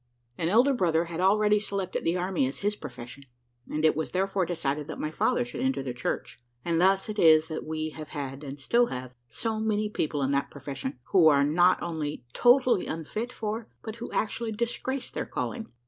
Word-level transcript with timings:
An 0.35 0.49
elder 0.49 0.73
brother 0.73 1.05
had 1.05 1.19
already 1.19 1.59
selected 1.59 2.03
the 2.03 2.17
army 2.17 2.47
as 2.47 2.61
his 2.61 2.75
profession, 2.75 3.25
and 3.67 3.85
it 3.85 3.95
was 3.95 4.09
therefore 4.13 4.47
decided 4.47 4.87
that 4.87 4.97
my 4.97 5.11
father 5.11 5.45
should 5.45 5.61
enter 5.61 5.83
the 5.83 5.93
church: 5.93 6.39
and 6.65 6.81
thus 6.81 7.07
it 7.07 7.19
is 7.19 7.49
that 7.49 7.67
we 7.67 7.89
have 7.91 8.07
had, 8.09 8.43
and 8.43 8.59
still 8.59 8.87
have, 8.87 9.13
so 9.27 9.59
many 9.59 9.89
people 9.89 10.23
in 10.23 10.31
that 10.31 10.49
profession, 10.49 10.97
who 11.11 11.27
are 11.27 11.43
not 11.43 11.79
only 11.83 12.25
totally 12.33 12.87
unfit 12.87 13.31
for, 13.31 13.67
but 13.83 13.97
who 13.97 14.11
actually 14.11 14.51
disgrace 14.53 15.11
their 15.11 15.27
calling. 15.27 15.67